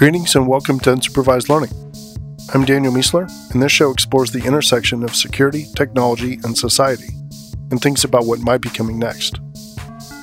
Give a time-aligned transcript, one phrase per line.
[0.00, 1.68] Greetings and welcome to Unsupervised Learning.
[2.54, 7.12] I'm Daniel Miessler, and this show explores the intersection of security, technology, and society,
[7.70, 9.40] and thinks about what might be coming next.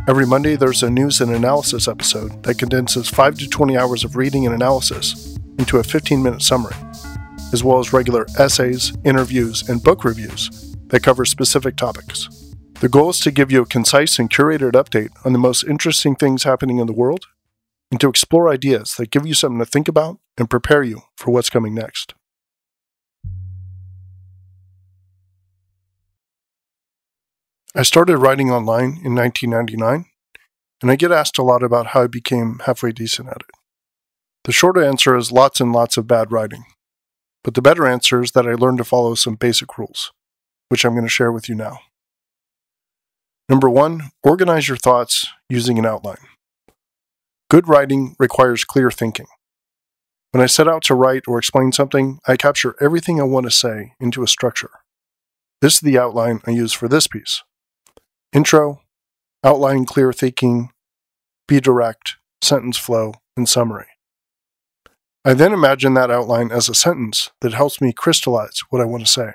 [0.07, 4.15] Every Monday, there's a news and analysis episode that condenses 5 to 20 hours of
[4.15, 6.73] reading and analysis into a 15 minute summary,
[7.53, 12.27] as well as regular essays, interviews, and book reviews that cover specific topics.
[12.79, 16.15] The goal is to give you a concise and curated update on the most interesting
[16.15, 17.27] things happening in the world
[17.91, 21.31] and to explore ideas that give you something to think about and prepare you for
[21.31, 22.13] what's coming next.
[27.75, 30.05] I started writing online in 1999,
[30.81, 33.51] and I get asked a lot about how I became halfway decent at it.
[34.45, 36.65] The short answer is lots and lots of bad writing,
[37.43, 40.11] but the better answer is that I learned to follow some basic rules,
[40.69, 41.79] which I'm going to share with you now.
[43.49, 46.17] Number one, organize your thoughts using an outline.
[47.49, 49.27] Good writing requires clear thinking.
[50.31, 53.51] When I set out to write or explain something, I capture everything I want to
[53.51, 54.71] say into a structure.
[55.61, 57.43] This is the outline I use for this piece.
[58.33, 58.81] Intro,
[59.45, 60.71] outline clear thinking,
[61.47, 63.87] be direct, sentence flow, and summary.
[65.23, 69.05] I then imagine that outline as a sentence that helps me crystallize what I want
[69.05, 69.31] to say.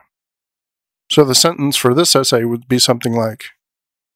[1.10, 3.44] So the sentence for this essay would be something like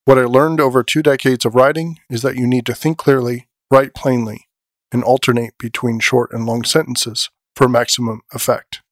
[0.05, 3.49] What I learned over two decades of writing is that you need to think clearly,
[3.71, 4.47] write plainly,
[4.93, 8.83] and alternate between short and long sentences for maximum effect.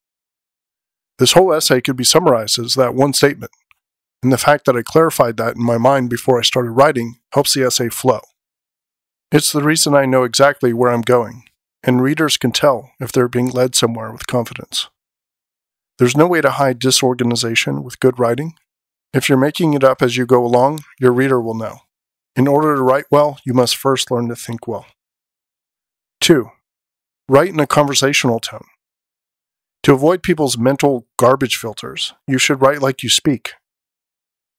[1.18, 3.52] This whole essay could be summarized as that one statement,
[4.22, 7.54] and the fact that I clarified that in my mind before I started writing helps
[7.54, 8.20] the essay flow.
[9.30, 11.44] It's the reason I know exactly where I'm going,
[11.82, 14.88] and readers can tell if they're being led somewhere with confidence.
[15.98, 18.54] There's no way to hide disorganization with good writing.
[19.12, 21.80] If you're making it up as you go along, your reader will know.
[22.36, 24.86] In order to write well, you must first learn to think well.
[26.20, 26.50] 2.
[27.28, 28.66] Write in a conversational tone.
[29.84, 33.52] To avoid people's mental garbage filters, you should write like you speak.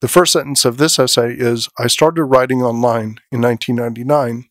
[0.01, 4.45] The first sentence of this essay is I started writing online in 1999,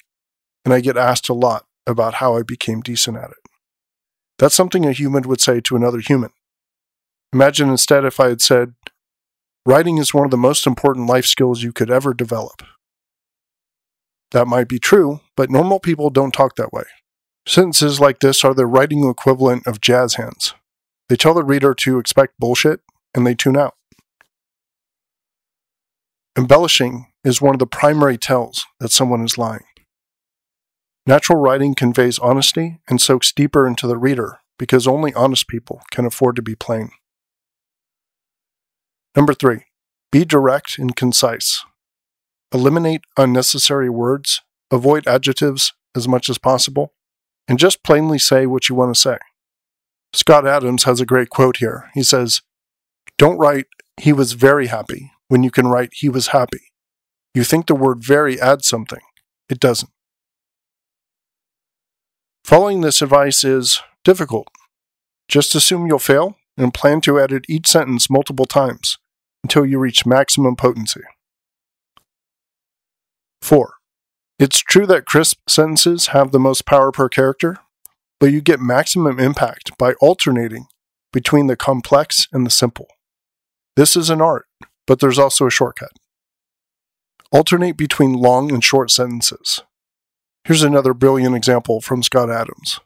[0.65, 3.51] and I get asked a lot about how I became decent at it.
[4.39, 6.31] That's something a human would say to another human.
[7.33, 8.75] Imagine instead if I had said,
[9.67, 12.63] Writing is one of the most important life skills you could ever develop.
[14.33, 16.85] That might be true, but normal people don't talk that way.
[17.47, 20.55] Sentences like this are the writing equivalent of jazz hands.
[21.09, 22.81] They tell the reader to expect bullshit,
[23.15, 23.75] and they tune out.
[26.37, 29.65] Embellishing is one of the primary tells that someone is lying.
[31.07, 36.07] Natural writing conveys honesty and soaks deeper into the reader because only honest people can
[36.07, 36.91] afford to be plain.
[39.15, 39.67] Number three,
[40.11, 41.65] be direct and concise.
[42.55, 46.93] Eliminate unnecessary words, avoid adjectives as much as possible,
[47.49, 49.19] and just plainly say what you want to say.
[50.13, 51.91] Scott Adams has a great quote here.
[51.95, 52.43] He says,
[53.19, 53.67] Don't write,
[54.01, 56.71] he was very happy, when you can write, he was happy.
[57.35, 59.01] You think the word very adds something.
[59.49, 59.91] It doesn't.
[62.45, 64.47] Following this advice is difficult.
[65.27, 68.99] Just assume you'll fail and plan to edit each sentence multiple times
[69.43, 71.03] until you reach maximum potency.
[73.45, 73.75] 4.
[74.39, 77.59] It's true that crisp sentences have the most power per character,
[78.19, 80.67] but you get maximum impact by alternating
[81.13, 82.89] between the complex and the simple.
[83.77, 84.47] This is an art,
[84.87, 85.93] but there's also a shortcut.
[87.31, 89.61] Alternate between long and short sentences.
[90.45, 92.81] Here's another brilliant example from Scott Adams.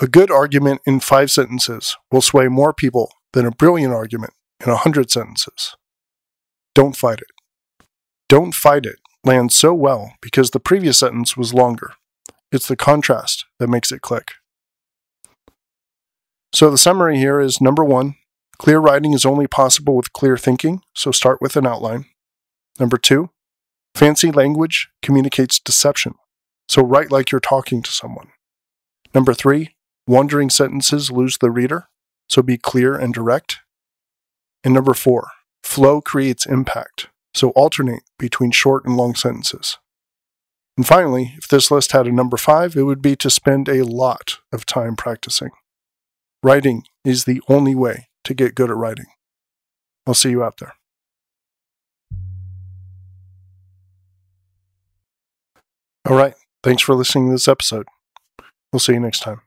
[0.00, 4.32] A good argument in five sentences will sway more people than a brilliant argument
[4.64, 5.76] in a hundred sentences.
[6.74, 7.86] Don't fight it.
[8.28, 11.92] Don't fight it lands so well because the previous sentence was longer.
[12.52, 14.32] It's the contrast that makes it click.
[16.52, 18.14] So the summary here is number one,
[18.58, 22.06] clear writing is only possible with clear thinking, so start with an outline.
[22.78, 23.30] Number two,
[23.94, 26.14] fancy language communicates deception,
[26.68, 28.28] so write like you're talking to someone.
[29.14, 29.74] Number three,
[30.06, 31.88] wandering sentences lose the reader,
[32.28, 33.58] so be clear and direct.
[34.62, 35.30] And number four,
[35.62, 39.78] flow creates impact, so alternate between short and long sentences.
[40.76, 43.84] And finally, if this list had a number five, it would be to spend a
[43.84, 45.50] lot of time practicing.
[46.42, 49.06] Writing is the only way to get good at writing.
[50.06, 50.74] I'll see you out there.
[56.06, 56.34] All right.
[56.62, 57.86] Thanks for listening to this episode.
[58.72, 59.43] We'll see you next time.